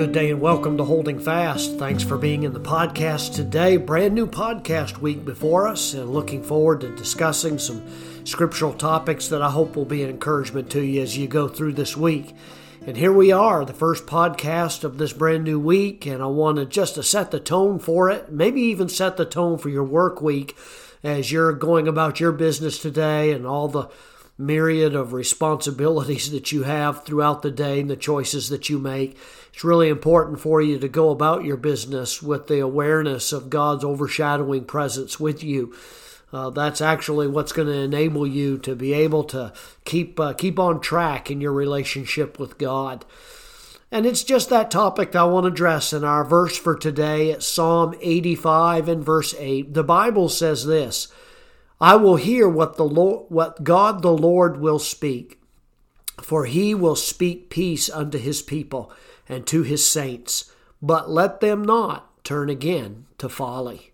good 0.00 0.12
day 0.12 0.30
and 0.30 0.40
welcome 0.40 0.78
to 0.78 0.84
Holding 0.84 1.18
Fast. 1.18 1.78
Thanks 1.78 2.02
for 2.02 2.16
being 2.16 2.44
in 2.44 2.54
the 2.54 2.58
podcast 2.58 3.34
today. 3.34 3.76
Brand 3.76 4.14
new 4.14 4.26
podcast 4.26 4.96
week 4.96 5.26
before 5.26 5.68
us, 5.68 5.92
and 5.92 6.08
looking 6.08 6.42
forward 6.42 6.80
to 6.80 6.96
discussing 6.96 7.58
some 7.58 7.82
scriptural 8.24 8.72
topics 8.72 9.28
that 9.28 9.42
I 9.42 9.50
hope 9.50 9.76
will 9.76 9.84
be 9.84 10.02
an 10.02 10.08
encouragement 10.08 10.70
to 10.70 10.80
you 10.80 11.02
as 11.02 11.18
you 11.18 11.28
go 11.28 11.48
through 11.48 11.74
this 11.74 11.98
week. 11.98 12.34
And 12.86 12.96
here 12.96 13.12
we 13.12 13.30
are, 13.30 13.62
the 13.66 13.74
first 13.74 14.06
podcast 14.06 14.84
of 14.84 14.96
this 14.96 15.12
brand 15.12 15.44
new 15.44 15.60
week, 15.60 16.06
and 16.06 16.22
I 16.22 16.28
wanted 16.28 16.70
just 16.70 16.94
to 16.94 17.02
set 17.02 17.30
the 17.30 17.38
tone 17.38 17.78
for 17.78 18.08
it, 18.08 18.32
maybe 18.32 18.62
even 18.62 18.88
set 18.88 19.18
the 19.18 19.26
tone 19.26 19.58
for 19.58 19.68
your 19.68 19.84
work 19.84 20.22
week 20.22 20.56
as 21.02 21.30
you're 21.30 21.52
going 21.52 21.86
about 21.86 22.20
your 22.20 22.32
business 22.32 22.78
today 22.78 23.32
and 23.32 23.46
all 23.46 23.68
the 23.68 23.90
myriad 24.40 24.94
of 24.94 25.12
responsibilities 25.12 26.30
that 26.30 26.50
you 26.50 26.64
have 26.64 27.04
throughout 27.04 27.42
the 27.42 27.50
day 27.50 27.80
and 27.80 27.90
the 27.90 27.96
choices 27.96 28.48
that 28.48 28.68
you 28.68 28.78
make. 28.78 29.16
It's 29.52 29.64
really 29.64 29.88
important 29.88 30.40
for 30.40 30.60
you 30.62 30.78
to 30.78 30.88
go 30.88 31.10
about 31.10 31.44
your 31.44 31.56
business 31.56 32.22
with 32.22 32.46
the 32.46 32.60
awareness 32.60 33.32
of 33.32 33.50
God's 33.50 33.84
overshadowing 33.84 34.64
presence 34.64 35.20
with 35.20 35.44
you. 35.44 35.74
Uh, 36.32 36.50
that's 36.50 36.80
actually 36.80 37.26
what's 37.26 37.52
going 37.52 37.68
to 37.68 37.74
enable 37.74 38.26
you 38.26 38.56
to 38.58 38.76
be 38.76 38.92
able 38.92 39.24
to 39.24 39.52
keep 39.84 40.18
uh, 40.20 40.32
keep 40.32 40.58
on 40.58 40.80
track 40.80 41.30
in 41.30 41.40
your 41.40 41.52
relationship 41.52 42.38
with 42.38 42.56
God. 42.56 43.04
And 43.92 44.06
it's 44.06 44.22
just 44.22 44.50
that 44.50 44.70
topic 44.70 45.12
that 45.12 45.18
I 45.18 45.24
want 45.24 45.44
to 45.44 45.52
address 45.52 45.92
in 45.92 46.04
our 46.04 46.24
verse 46.24 46.56
for 46.56 46.76
today 46.76 47.32
at 47.32 47.42
Psalm 47.42 47.96
85 48.00 48.88
and 48.88 49.04
verse 49.04 49.34
8. 49.36 49.74
The 49.74 49.82
Bible 49.82 50.28
says 50.28 50.64
this 50.64 51.08
I 51.80 51.96
will 51.96 52.16
hear 52.16 52.48
what 52.48 52.76
the 52.76 52.84
Lord, 52.84 53.26
what 53.30 53.64
God 53.64 54.02
the 54.02 54.12
Lord 54.12 54.60
will 54.60 54.78
speak, 54.78 55.40
for 56.20 56.44
he 56.44 56.74
will 56.74 56.96
speak 56.96 57.48
peace 57.48 57.88
unto 57.88 58.18
his 58.18 58.42
people 58.42 58.92
and 59.28 59.46
to 59.46 59.62
his 59.62 59.86
saints, 59.86 60.52
but 60.82 61.10
let 61.10 61.40
them 61.40 61.64
not 61.64 62.24
turn 62.24 62.50
again 62.50 63.06
to 63.18 63.28
folly. 63.28 63.92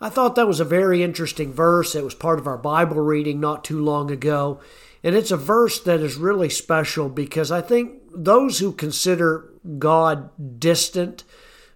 I 0.00 0.08
thought 0.08 0.34
that 0.34 0.48
was 0.48 0.58
a 0.58 0.64
very 0.64 1.02
interesting 1.02 1.52
verse. 1.52 1.94
It 1.94 2.04
was 2.04 2.14
part 2.14 2.40
of 2.40 2.46
our 2.48 2.58
Bible 2.58 2.96
reading 2.96 3.38
not 3.38 3.62
too 3.62 3.82
long 3.82 4.10
ago. 4.10 4.60
And 5.04 5.14
it's 5.14 5.30
a 5.30 5.36
verse 5.36 5.78
that 5.80 6.00
is 6.00 6.16
really 6.16 6.48
special 6.48 7.08
because 7.08 7.52
I 7.52 7.60
think 7.60 8.00
those 8.12 8.58
who 8.58 8.72
consider 8.72 9.48
God 9.78 10.30
distant 10.58 11.22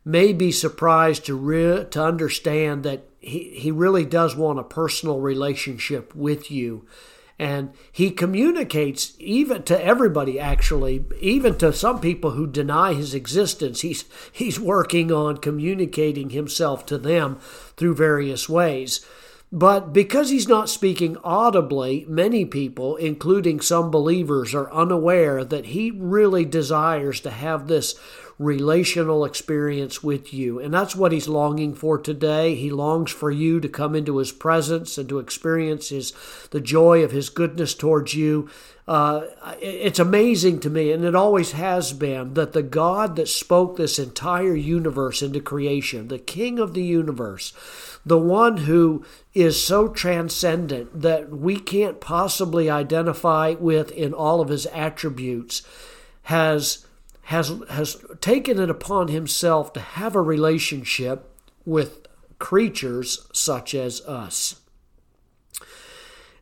may 0.06 0.32
be 0.32 0.52
surprised 0.52 1.26
to 1.26 1.34
re- 1.34 1.84
to 1.90 2.02
understand 2.02 2.84
that 2.84 3.08
he, 3.18 3.50
he 3.58 3.72
really 3.72 4.04
does 4.04 4.36
want 4.36 4.60
a 4.60 4.62
personal 4.62 5.18
relationship 5.18 6.14
with 6.14 6.48
you. 6.48 6.86
And 7.38 7.72
he 7.92 8.12
communicates 8.12 9.14
even 9.18 9.64
to 9.64 9.84
everybody, 9.84 10.40
actually, 10.40 11.04
even 11.20 11.58
to 11.58 11.72
some 11.72 12.00
people 12.00 12.30
who 12.30 12.46
deny 12.46 12.94
his 12.94 13.12
existence. 13.12 13.82
He's, 13.82 14.06
he's 14.32 14.58
working 14.58 15.12
on 15.12 15.36
communicating 15.38 16.30
himself 16.30 16.86
to 16.86 16.96
them 16.96 17.38
through 17.76 17.96
various 17.96 18.48
ways. 18.48 19.04
But 19.52 19.92
because 19.92 20.30
he's 20.30 20.48
not 20.48 20.68
speaking 20.68 21.16
audibly, 21.22 22.04
many 22.08 22.44
people, 22.44 22.96
including 22.96 23.60
some 23.60 23.90
believers, 23.90 24.54
are 24.54 24.72
unaware 24.72 25.44
that 25.44 25.66
he 25.66 25.92
really 25.92 26.44
desires 26.44 27.20
to 27.20 27.30
have 27.30 27.68
this 27.68 27.94
relational 28.38 29.24
experience 29.24 30.02
with 30.02 30.34
you. 30.34 30.58
And 30.60 30.74
that's 30.74 30.94
what 30.94 31.12
he's 31.12 31.28
longing 31.28 31.74
for 31.74 31.96
today. 31.96 32.54
He 32.54 32.70
longs 32.70 33.10
for 33.10 33.30
you 33.30 33.60
to 33.60 33.68
come 33.68 33.94
into 33.94 34.18
his 34.18 34.32
presence 34.32 34.98
and 34.98 35.08
to 35.08 35.20
experience 35.20 35.88
his 35.88 36.12
the 36.50 36.60
joy 36.60 37.02
of 37.02 37.12
his 37.12 37.30
goodness 37.30 37.72
towards 37.74 38.14
you. 38.14 38.50
Uh, 38.86 39.26
it's 39.60 39.98
amazing 39.98 40.60
to 40.60 40.70
me, 40.70 40.92
and 40.92 41.04
it 41.04 41.16
always 41.16 41.52
has 41.52 41.92
been, 41.92 42.34
that 42.34 42.52
the 42.52 42.62
God 42.62 43.16
that 43.16 43.26
spoke 43.26 43.76
this 43.76 43.98
entire 43.98 44.54
universe 44.54 45.22
into 45.22 45.40
creation, 45.40 46.06
the 46.06 46.20
King 46.20 46.60
of 46.60 46.72
the 46.72 46.84
universe, 46.84 47.52
the 48.06 48.16
one 48.16 48.58
who 48.58 49.04
is 49.34 49.60
so 49.60 49.88
transcendent 49.88 51.02
that 51.02 51.28
we 51.28 51.58
can't 51.58 52.00
possibly 52.00 52.70
identify 52.70 53.54
with 53.58 53.90
in 53.90 54.14
all 54.14 54.40
of 54.40 54.48
his 54.48 54.66
attributes, 54.66 55.62
has 56.22 56.86
has 57.22 57.52
has 57.68 57.96
taken 58.20 58.60
it 58.60 58.70
upon 58.70 59.08
himself 59.08 59.72
to 59.72 59.80
have 59.80 60.14
a 60.14 60.22
relationship 60.22 61.36
with 61.64 62.06
creatures 62.38 63.26
such 63.32 63.74
as 63.74 64.00
us. 64.02 64.60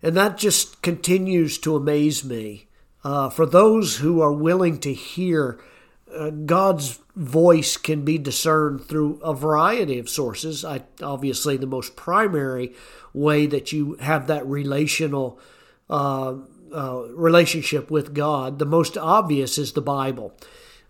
And 0.03 0.15
that 0.17 0.37
just 0.37 0.83
continues 0.83 1.57
to 1.59 1.77
amaze 1.77 2.23
me. 2.25 2.69
Uh, 3.03 3.31
for 3.31 3.47
those 3.47 3.97
who 3.97 4.21
are 4.21 4.33
willing 4.33 4.79
to 4.81 4.93
hear, 4.93 5.59
God's 6.31 7.01
voice 7.17 7.77
can 7.77 8.05
be 8.05 8.19
discerned 8.19 8.85
through 8.85 9.21
a 9.23 9.35
variety 9.35 9.99
of 9.99 10.09
sources. 10.09 10.65
I, 10.65 10.83
obviously, 11.03 11.57
the 11.57 11.67
most 11.67 11.97
primary 11.97 12.75
way 13.13 13.47
that 13.47 13.73
you 13.73 13.95
have 14.01 14.27
that 14.27 14.47
relational 14.47 15.39
uh, 15.89 16.35
uh 16.73 17.03
relationship 17.11 17.91
with 17.91 18.15
God, 18.15 18.59
the 18.59 18.67
most 18.67 18.97
obvious 18.97 19.59
is 19.59 19.73
the 19.73 19.83
Bible. 19.83 20.35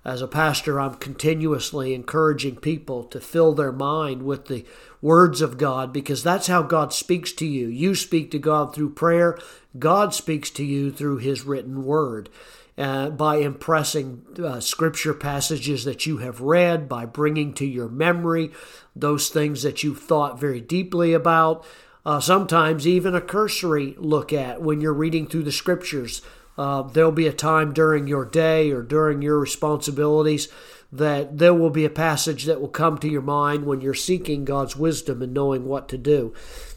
As 0.05 0.21
a 0.21 0.29
pastor, 0.29 0.79
I'm 0.79 0.97
continuously 0.97 1.95
encouraging 1.95 2.57
people 2.57 3.05
to 3.05 3.21
fill 3.21 3.55
their 3.55 3.73
mind 3.73 4.23
with 4.23 4.47
the 4.47 4.67
words 5.01 5.41
of 5.41 5.57
God 5.57 5.95
because 5.95 6.23
that's 6.23 6.47
how 6.47 6.61
God 6.61 6.93
speaks 6.93 7.33
to 7.33 7.47
you. 7.47 7.69
You 7.69 7.95
speak 7.95 8.31
to 8.33 8.39
God 8.39 8.75
through 8.75 8.91
prayer, 8.91 9.39
God 9.79 10.13
speaks 10.13 10.51
to 10.51 10.65
you 10.65 10.93
through 10.93 11.19
His 11.19 11.45
written 11.47 11.85
word. 11.85 12.29
Uh, 12.77 13.09
by 13.09 13.37
impressing 13.37 14.27
uh, 14.45 14.59
scripture 14.59 15.15
passages 15.15 15.85
that 15.85 16.07
you 16.07 16.17
have 16.17 16.41
read, 16.41 16.89
by 16.89 17.07
bringing 17.07 17.55
to 17.55 17.65
your 17.65 17.89
memory 17.89 18.51
those 18.97 19.29
things 19.29 19.63
that 19.63 19.85
you've 19.85 20.01
thought 20.01 20.41
very 20.41 20.61
deeply 20.61 21.13
about, 21.13 21.65
uh, 22.05 22.19
sometimes 22.19 22.85
even 22.85 23.15
a 23.15 23.21
cursory 23.21 23.95
look 23.97 24.33
at 24.33 24.61
when 24.61 24.81
you're 24.81 24.93
reading 24.93 25.25
through 25.25 25.45
the 25.45 25.53
scriptures 25.53 26.21
uh, 26.57 26.83
there'll 26.83 27.13
be 27.13 27.27
a 27.27 27.33
time 27.33 27.73
during 27.73 28.07
your 28.07 28.25
day 28.25 28.71
or 28.71 28.83
during 28.83 29.23
your 29.23 29.39
responsibilities 29.39 30.49
that 30.93 31.39
there 31.39 31.55
will 31.55 31.71
be 31.71 31.85
a 31.85 31.91
passage 31.91 32.45
that 32.45 32.61
will 32.61 32.69
come 32.69 32.97
to 32.99 33.09
your 33.09 33.23
mind 33.23 33.67
when 33.67 33.81
you're 33.81 33.95
seeking 33.95 34.45
God's 34.45 34.77
wisdom 34.77 35.23
and 35.23 35.35
knowing 35.35 35.65
what 35.65 35.89
to 35.89 35.99
do. 35.99 36.33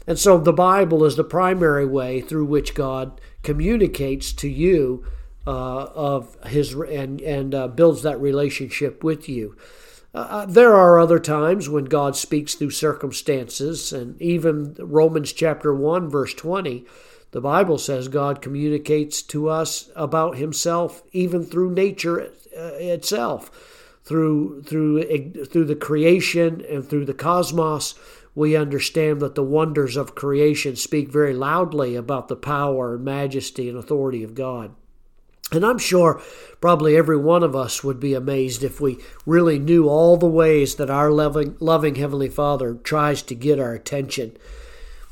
And 0.06 0.18
so 0.18 0.38
the 0.38 0.52
Bible 0.52 1.04
is 1.04 1.14
the 1.14 1.22
primary 1.22 1.86
way 1.86 2.20
through 2.20 2.46
which 2.46 2.74
God 2.74 3.20
communicates 3.44 4.32
to 4.32 4.48
you 4.48 5.06
uh, 5.48 5.90
of 5.94 6.36
His 6.44 6.74
and 6.74 7.20
and 7.20 7.54
uh, 7.54 7.68
builds 7.68 8.02
that 8.02 8.20
relationship 8.20 9.02
with 9.02 9.28
you. 9.28 9.56
Uh, 10.14 10.18
uh 10.18 10.46
there 10.46 10.74
are 10.74 10.98
other 10.98 11.18
times 11.18 11.68
when 11.68 11.86
God 11.86 12.16
speaks 12.16 12.54
through 12.54 12.70
circumstances, 12.70 13.92
and 13.92 14.20
even 14.20 14.76
Romans 14.78 15.32
chapter 15.32 15.74
one 15.74 16.08
verse 16.10 16.34
twenty 16.34 16.86
the 17.30 17.40
Bible 17.40 17.76
says 17.76 18.08
God 18.08 18.40
communicates 18.40 19.20
to 19.22 19.48
us 19.48 19.90
about 19.94 20.38
himself 20.38 21.02
even 21.12 21.44
through 21.44 21.72
nature 21.72 22.32
uh, 22.56 22.72
itself. 22.78 23.74
Through 24.04 24.62
through 24.62 25.44
through 25.44 25.66
the 25.66 25.76
creation 25.76 26.64
and 26.70 26.88
through 26.88 27.04
the 27.04 27.12
cosmos, 27.12 27.94
we 28.34 28.56
understand 28.56 29.20
that 29.20 29.34
the 29.34 29.42
wonders 29.42 29.98
of 29.98 30.14
creation 30.14 30.76
speak 30.76 31.12
very 31.12 31.34
loudly 31.34 31.94
about 31.94 32.28
the 32.28 32.36
power 32.36 32.94
and 32.94 33.04
majesty 33.04 33.68
and 33.68 33.76
authority 33.76 34.22
of 34.22 34.34
God. 34.34 34.74
And 35.50 35.64
I'm 35.64 35.78
sure 35.78 36.20
probably 36.60 36.96
every 36.96 37.16
one 37.16 37.42
of 37.42 37.56
us 37.56 37.82
would 37.82 37.98
be 37.98 38.14
amazed 38.14 38.62
if 38.62 38.80
we 38.80 38.98
really 39.24 39.58
knew 39.58 39.88
all 39.88 40.16
the 40.16 40.26
ways 40.26 40.74
that 40.74 40.90
our 40.90 41.10
loving, 41.10 41.56
loving 41.60 41.94
Heavenly 41.94 42.28
Father 42.28 42.74
tries 42.74 43.22
to 43.22 43.34
get 43.34 43.58
our 43.58 43.72
attention. 43.72 44.36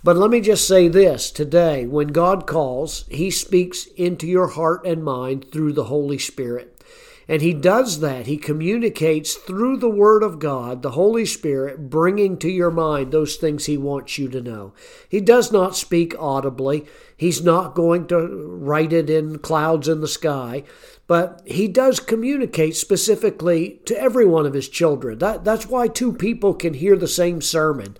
But 0.05 0.17
let 0.17 0.31
me 0.31 0.41
just 0.41 0.69
say 0.69 0.89
this 0.89 1.31
today 1.31 1.87
when 1.87 2.09
God 2.09 2.47
calls, 2.47 3.07
He 3.09 3.31
speaks 3.31 3.87
into 3.97 4.27
your 4.27 4.49
heart 4.49 4.85
and 4.87 5.03
mind 5.03 5.51
through 5.51 5.73
the 5.73 5.85
Holy 5.85 6.19
Spirit. 6.19 6.81
And 7.29 7.43
He 7.43 7.53
does 7.53 8.01
that. 8.01 8.27
He 8.27 8.37
communicates 8.37 9.35
through 9.35 9.79
the 9.79 9.91
Word 9.91 10.23
of 10.23 10.39
God, 10.39 10.83
the 10.83 10.93
Holy 10.93 11.27
Spirit, 11.27 11.91
bringing 11.91 12.39
to 12.39 12.49
your 12.49 12.71
mind 12.71 13.11
those 13.11 13.37
things 13.37 13.67
He 13.67 13.77
wants 13.77 14.19
you 14.19 14.29
to 14.29 14.41
know. 14.41 14.73
He 15.09 15.21
does 15.21 15.51
not 15.51 15.77
speak 15.77 16.15
audibly, 16.19 16.87
He's 17.17 17.43
not 17.43 17.75
going 17.75 18.07
to 18.09 18.27
write 18.27 18.93
it 18.93 19.09
in 19.09 19.39
clouds 19.39 19.89
in 19.89 20.01
the 20.01 20.09
sky. 20.09 20.65
But 21.07 21.43
he 21.45 21.69
does 21.69 22.01
communicate 22.01 22.75
specifically 22.77 23.81
to 23.85 24.01
every 24.01 24.27
one 24.27 24.45
of 24.45 24.55
his 24.55 24.69
children. 24.69 25.19
That, 25.19 25.45
that's 25.45 25.67
why 25.67 25.87
two 25.87 26.13
people 26.13 26.53
can 26.53 26.75
hear 26.75 26.97
the 26.97 27.07
same 27.07 27.41
sermon. 27.41 27.97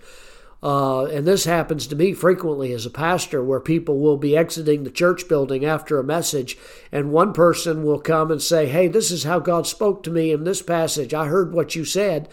Uh, 0.63 1.05
and 1.05 1.27
this 1.27 1.45
happens 1.45 1.85
to 1.85 1.95
me 1.95 2.13
frequently 2.13 2.73
as 2.73 2.85
a 2.85 2.89
pastor, 2.89 3.43
where 3.43 3.59
people 3.59 3.99
will 3.99 4.17
be 4.17 4.35
exiting 4.35 4.83
the 4.83 4.89
church 4.89 5.27
building 5.27 5.63
after 5.63 5.99
a 5.99 6.03
message, 6.03 6.57
and 6.91 7.11
one 7.11 7.31
person 7.31 7.83
will 7.83 7.99
come 7.99 8.31
and 8.31 8.41
say, 8.41 8.67
Hey, 8.67 8.87
this 8.87 9.11
is 9.11 9.23
how 9.23 9.39
God 9.39 9.67
spoke 9.67 10.01
to 10.03 10.11
me 10.11 10.31
in 10.31 10.43
this 10.43 10.61
passage. 10.61 11.13
I 11.13 11.27
heard 11.27 11.53
what 11.53 11.75
you 11.75 11.85
said. 11.85 12.27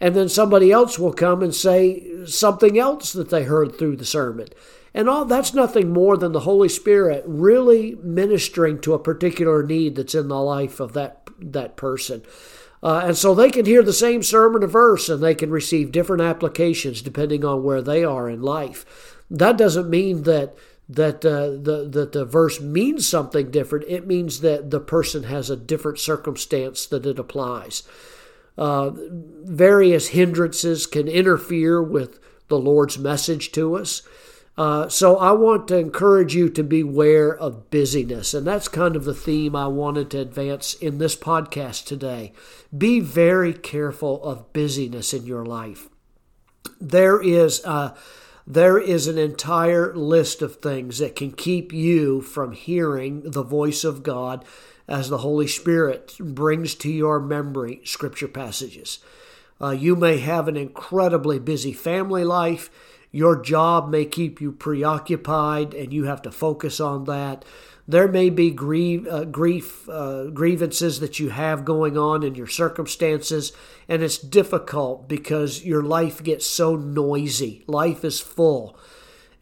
And 0.00 0.14
then 0.14 0.28
somebody 0.28 0.70
else 0.70 0.98
will 0.98 1.12
come 1.12 1.42
and 1.42 1.54
say 1.54 2.26
something 2.26 2.78
else 2.78 3.12
that 3.12 3.30
they 3.30 3.44
heard 3.44 3.76
through 3.76 3.96
the 3.96 4.04
sermon. 4.04 4.48
And 4.92 5.08
all 5.08 5.24
that's 5.24 5.54
nothing 5.54 5.92
more 5.92 6.16
than 6.16 6.32
the 6.32 6.40
Holy 6.40 6.68
Spirit 6.68 7.24
really 7.26 7.96
ministering 7.96 8.80
to 8.82 8.94
a 8.94 8.98
particular 8.98 9.62
need 9.62 9.96
that's 9.96 10.14
in 10.14 10.28
the 10.28 10.40
life 10.40 10.78
of 10.78 10.92
that 10.92 11.28
that 11.40 11.76
person. 11.76 12.22
Uh, 12.84 13.04
and 13.06 13.16
so 13.16 13.34
they 13.34 13.50
can 13.50 13.64
hear 13.64 13.82
the 13.82 13.94
same 13.94 14.22
sermon 14.22 14.62
or 14.62 14.66
verse 14.66 15.08
and 15.08 15.22
they 15.22 15.34
can 15.34 15.50
receive 15.50 15.90
different 15.90 16.22
applications 16.22 17.00
depending 17.00 17.42
on 17.42 17.64
where 17.64 17.80
they 17.80 18.04
are 18.04 18.28
in 18.28 18.42
life. 18.42 19.24
That 19.30 19.56
doesn't 19.56 19.88
mean 19.88 20.24
that 20.24 20.54
that 20.86 21.24
uh, 21.24 21.48
the 21.62 21.88
that 21.90 22.12
the 22.12 22.26
verse 22.26 22.60
means 22.60 23.08
something 23.08 23.50
different. 23.50 23.86
It 23.88 24.06
means 24.06 24.40
that 24.40 24.70
the 24.70 24.80
person 24.80 25.22
has 25.22 25.48
a 25.48 25.56
different 25.56 25.98
circumstance 25.98 26.84
that 26.86 27.06
it 27.06 27.18
applies. 27.18 27.84
Uh, 28.58 28.90
various 28.94 30.08
hindrances 30.08 30.86
can 30.86 31.08
interfere 31.08 31.82
with 31.82 32.20
the 32.48 32.58
Lord's 32.58 32.98
message 32.98 33.50
to 33.52 33.76
us. 33.76 34.02
Uh, 34.56 34.88
so 34.88 35.16
I 35.16 35.32
want 35.32 35.66
to 35.68 35.78
encourage 35.78 36.34
you 36.34 36.48
to 36.50 36.62
beware 36.62 37.36
of 37.36 37.70
busyness. 37.70 38.34
And 38.34 38.46
that's 38.46 38.68
kind 38.68 38.94
of 38.94 39.04
the 39.04 39.14
theme 39.14 39.56
I 39.56 39.66
wanted 39.66 40.10
to 40.10 40.20
advance 40.20 40.74
in 40.74 40.98
this 40.98 41.16
podcast 41.16 41.86
today. 41.86 42.32
Be 42.76 43.00
very 43.00 43.52
careful 43.52 44.22
of 44.22 44.52
busyness 44.52 45.12
in 45.12 45.26
your 45.26 45.44
life. 45.44 45.88
There 46.80 47.20
is 47.20 47.64
uh, 47.64 47.96
there 48.46 48.78
is 48.78 49.06
an 49.06 49.18
entire 49.18 49.94
list 49.94 50.42
of 50.42 50.56
things 50.56 50.98
that 50.98 51.16
can 51.16 51.32
keep 51.32 51.72
you 51.72 52.20
from 52.20 52.52
hearing 52.52 53.22
the 53.30 53.42
voice 53.42 53.84
of 53.84 54.02
God 54.02 54.44
as 54.86 55.08
the 55.08 55.18
Holy 55.18 55.46
Spirit 55.46 56.14
brings 56.20 56.74
to 56.76 56.92
your 56.92 57.18
memory 57.20 57.80
scripture 57.84 58.28
passages. 58.28 58.98
Uh, 59.60 59.70
you 59.70 59.96
may 59.96 60.18
have 60.18 60.46
an 60.46 60.56
incredibly 60.56 61.38
busy 61.38 61.72
family 61.72 62.22
life 62.22 62.70
your 63.14 63.40
job 63.40 63.88
may 63.88 64.04
keep 64.04 64.40
you 64.40 64.50
preoccupied 64.50 65.72
and 65.72 65.92
you 65.92 66.02
have 66.02 66.20
to 66.22 66.32
focus 66.32 66.80
on 66.80 67.04
that. 67.04 67.44
There 67.86 68.08
may 68.08 68.28
be 68.28 68.50
grief, 68.50 69.06
uh, 69.06 69.24
grief 69.24 69.88
uh, 69.88 70.30
grievances 70.30 70.98
that 70.98 71.20
you 71.20 71.28
have 71.28 71.64
going 71.64 71.96
on 71.96 72.24
in 72.24 72.34
your 72.34 72.48
circumstances, 72.48 73.52
and 73.88 74.02
it's 74.02 74.18
difficult 74.18 75.08
because 75.08 75.64
your 75.64 75.80
life 75.80 76.24
gets 76.24 76.44
so 76.44 76.74
noisy. 76.74 77.62
Life 77.68 78.04
is 78.04 78.18
full. 78.18 78.76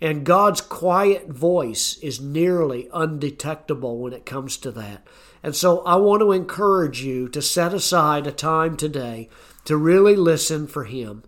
And 0.02 0.26
God's 0.26 0.60
quiet 0.60 1.28
voice 1.30 1.96
is 2.02 2.20
nearly 2.20 2.90
undetectable 2.92 3.96
when 4.00 4.12
it 4.12 4.26
comes 4.26 4.58
to 4.58 4.70
that. 4.72 5.06
And 5.42 5.56
so 5.56 5.78
I 5.84 5.96
want 5.96 6.20
to 6.20 6.32
encourage 6.32 7.02
you 7.02 7.26
to 7.30 7.40
set 7.40 7.72
aside 7.72 8.26
a 8.26 8.32
time 8.32 8.76
today 8.76 9.30
to 9.64 9.78
really 9.78 10.16
listen 10.16 10.66
for 10.66 10.84
Him 10.84 11.22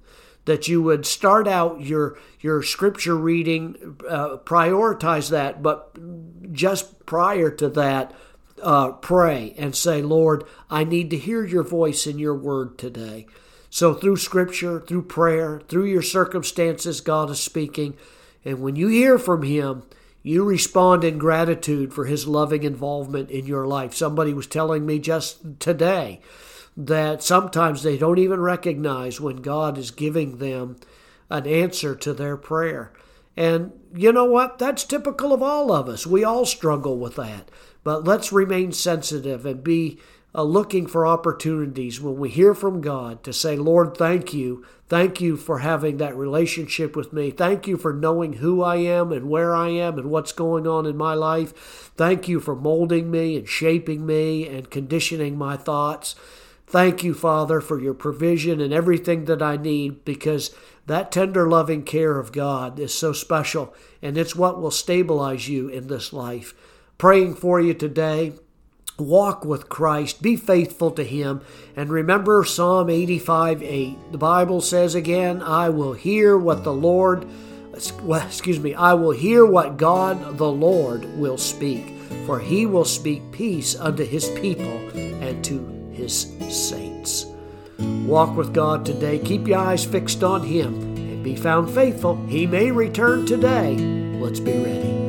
that 0.45 0.69
you 0.69 0.83
would 0.83 1.07
start 1.07 1.49
out 1.49 1.81
your 1.81 2.19
your 2.41 2.63
scripture 2.63 3.17
reading, 3.17 3.97
uh, 4.09 4.37
prioritize 4.45 5.31
that, 5.31 5.63
but 5.63 5.97
just 6.53 7.07
prior 7.07 7.51
to 7.51 7.69
that, 7.71 8.13
uh, 8.63 8.93
pray 8.93 9.55
and 9.57 9.75
say, 9.75 10.03
Lord, 10.03 10.45
I 10.69 10.85
need 10.85 11.11
to 11.11 11.17
hear 11.17 11.45
your 11.45 11.63
voice 11.63 12.07
in 12.07 12.19
your 12.19 12.35
word 12.35 12.77
today. 12.79 13.27
So 13.71 13.95
through 13.95 14.19
scripture, 14.19 14.81
through 14.81 15.03
prayer, 15.03 15.61
through 15.69 15.87
your 15.87 16.03
circumstances, 16.03 17.01
God 17.01 17.31
is 17.31 17.41
speaking. 17.41 17.97
And 18.45 18.61
when 18.61 18.77
you 18.77 18.89
hear 18.89 19.19
from 19.19 19.43
Him, 19.43 19.85
you 20.23 20.45
respond 20.45 21.03
in 21.03 21.19
gratitude 21.19 21.93
for 21.93 22.05
His 22.05 22.29
loving 22.29 22.63
involvement 22.63 23.31
in 23.31 23.47
your 23.47 23.67
life. 23.67 23.95
Somebody 23.95 24.33
was 24.33 24.47
telling 24.47 24.87
me 24.87 24.99
just 24.99 25.61
today 25.61 26.21
that 26.77 27.23
sometimes 27.23 27.83
they 27.83 27.97
don't 27.97 28.19
even 28.19 28.41
recognize 28.41 29.21
when 29.21 29.37
God 29.37 29.79
is 29.79 29.91
giving 29.91 30.39
them 30.39 30.77
an 31.31 31.47
answer 31.47 31.95
to 31.95 32.13
their 32.13 32.37
prayer. 32.37 32.93
And 33.37 33.73
you 33.95 34.13
know 34.13 34.25
what? 34.25 34.59
That's 34.59 34.85
typical 34.85 35.33
of 35.33 35.43
all 35.43 35.73
of 35.73 35.89
us. 35.89 36.07
We 36.07 36.25
all 36.25 36.47
struggle 36.47 36.99
with 36.99 37.17
that. 37.17 37.51
But 37.83 38.05
let's 38.05 38.33
remain 38.33 38.73
sensitive 38.73 39.45
and 39.45 39.63
be 39.63 39.99
uh, 40.35 40.43
looking 40.43 40.87
for 40.87 41.07
opportunities 41.07 42.01
when 42.01 42.17
we 42.17 42.29
hear 42.29 42.55
from 42.55 42.81
God 42.81 43.23
to 43.23 43.33
say, 43.33 43.57
Lord, 43.57 43.97
thank 43.97 44.35
you. 44.35 44.65
Thank 44.89 45.21
you 45.21 45.37
for 45.37 45.61
having 45.61 45.99
that 45.99 46.17
relationship 46.17 46.97
with 46.97 47.13
me. 47.13 47.31
Thank 47.31 47.67
you 47.67 47.77
for 47.77 47.93
knowing 47.93 48.35
who 48.35 48.63
I 48.63 48.77
am 48.77 49.13
and 49.13 49.29
where 49.29 49.55
I 49.55 49.69
am 49.69 49.99
and 49.99 50.11
what's 50.11 50.33
going 50.33 50.67
on 50.67 50.87
in 50.87 50.97
my 50.97 51.15
life. 51.15 51.53
Thank 51.97 52.29
you 52.29 52.41
for 52.41 52.57
molding 52.57 53.11
me 53.11 53.37
and 53.37 53.49
shaping 53.49 54.05
me 54.05 54.49
and 54.49 54.71
conditioning 54.71 55.39
my 55.39 55.57
thoughts. 55.57 56.17
Thank 56.75 57.05
you, 57.05 57.15
Father, 57.15 57.61
for 57.61 57.81
your 57.81 57.95
provision 57.95 58.61
and 58.61 58.75
everything 58.75 59.27
that 59.27 59.41
I 59.41 59.57
need 59.57 60.05
because 60.05 60.53
that 60.87 61.13
tender, 61.13 61.49
loving 61.49 61.85
care 61.85 62.19
of 62.19 62.33
God 62.33 62.81
is 62.81 62.93
so 62.93 63.13
special 63.13 63.73
and 64.03 64.19
it's 64.19 64.35
what 64.35 64.61
will 64.61 64.73
stabilize 64.73 65.49
you 65.49 65.69
in 65.69 65.87
this 65.87 66.13
life. 66.13 66.53
Praying 66.99 67.37
for 67.37 67.61
you 67.61 67.75
today. 67.75 68.33
Walk 68.99 69.45
with 69.45 69.69
Christ, 69.69 70.21
be 70.21 70.35
faithful 70.35 70.91
to 70.91 71.05
Him, 71.05 71.43
and 71.77 71.91
remember 71.91 72.43
Psalm 72.43 72.91
85 72.91 73.63
8. 73.63 74.11
The 74.11 74.19
Bible 74.19 74.61
says 74.61 74.97
again, 74.97 75.43
I 75.43 75.69
will 75.69 75.93
hear 75.93 76.37
what 76.37 76.65
the 76.65 76.73
Lord, 76.73 77.25
excuse 77.73 78.59
me, 78.59 78.75
I 78.75 78.95
will 78.95 79.13
hear 79.13 79.47
what 79.47 79.77
God 79.77 80.39
the 80.39 80.51
Lord 80.51 81.05
will 81.17 81.39
speak, 81.39 81.93
for 82.27 82.41
He 82.41 82.67
will 82.67 82.85
speak 82.85 83.31
peace 83.31 83.79
unto 83.79 84.05
His 84.05 84.29
people 84.31 84.77
and 84.97 85.45
to 85.45 85.74
his 86.05 86.69
saints. 86.69 87.27
Walk 87.79 88.37
with 88.37 88.55
God 88.55 88.85
today. 88.85 89.19
Keep 89.19 89.49
your 89.49 89.59
eyes 89.59 89.85
fixed 89.85 90.23
on 90.23 90.43
him 90.43 90.75
and 90.97 91.25
be 91.25 91.37
found 91.37 91.71
faithful. 91.71 92.25
He 92.27 92.47
may 92.47 92.71
return 92.71 93.27
today. 93.27 93.77
Let's 93.77 94.41
be 94.41 94.53
ready. 94.53 95.04